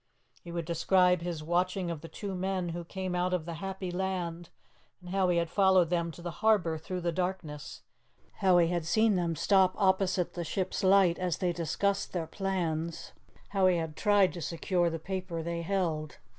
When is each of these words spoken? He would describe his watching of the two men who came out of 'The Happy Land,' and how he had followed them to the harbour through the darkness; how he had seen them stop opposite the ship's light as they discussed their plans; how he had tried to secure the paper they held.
He 0.43 0.51
would 0.51 0.65
describe 0.65 1.21
his 1.21 1.43
watching 1.43 1.91
of 1.91 2.01
the 2.01 2.07
two 2.07 2.33
men 2.33 2.69
who 2.69 2.83
came 2.83 3.13
out 3.13 3.35
of 3.35 3.45
'The 3.45 3.53
Happy 3.53 3.91
Land,' 3.91 4.49
and 4.99 5.11
how 5.11 5.29
he 5.29 5.37
had 5.37 5.47
followed 5.51 5.91
them 5.91 6.09
to 6.13 6.23
the 6.23 6.31
harbour 6.41 6.79
through 6.79 7.01
the 7.01 7.11
darkness; 7.11 7.83
how 8.37 8.57
he 8.57 8.69
had 8.69 8.87
seen 8.87 9.13
them 9.13 9.35
stop 9.35 9.75
opposite 9.77 10.33
the 10.33 10.43
ship's 10.43 10.83
light 10.83 11.19
as 11.19 11.37
they 11.37 11.53
discussed 11.53 12.13
their 12.13 12.25
plans; 12.25 13.11
how 13.49 13.67
he 13.67 13.77
had 13.77 13.95
tried 13.95 14.33
to 14.33 14.41
secure 14.41 14.89
the 14.89 14.97
paper 14.97 15.43
they 15.43 15.61
held. 15.61 16.17